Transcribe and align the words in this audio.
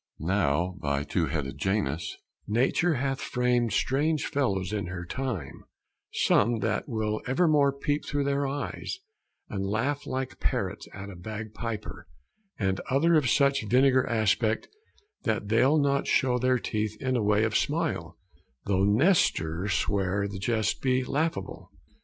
Now, 0.17 0.73
by 0.81 1.03
two 1.03 1.27
headed 1.27 1.59
Janus, 1.59 2.17
Nature 2.47 2.95
hath 2.95 3.21
framed 3.21 3.71
strange 3.71 4.25
fellows 4.25 4.73
in 4.73 4.87
her 4.87 5.05
time: 5.05 5.63
Some 6.11 6.57
that 6.61 6.89
will 6.89 7.21
evermore 7.27 7.71
peep 7.71 8.03
through 8.07 8.23
their 8.23 8.47
eyes 8.47 8.97
And 9.47 9.63
laugh 9.63 10.07
like 10.07 10.39
parrots 10.39 10.87
at 10.91 11.11
a 11.11 11.15
bag 11.15 11.53
piper, 11.53 12.07
And 12.57 12.79
other 12.89 13.13
of 13.13 13.29
such 13.29 13.63
vinegar 13.67 14.07
aspect 14.09 14.67
That 15.21 15.49
they'll 15.49 15.77
not 15.77 16.07
show 16.07 16.39
their 16.39 16.57
teeth 16.57 16.97
in 16.99 17.23
way 17.23 17.43
of 17.43 17.55
smile, 17.55 18.17
Though 18.65 18.85
Nestor 18.85 19.67
swear 19.67 20.27
the 20.27 20.39
jest 20.39 20.81
be 20.81 21.03
laughable. 21.03 21.69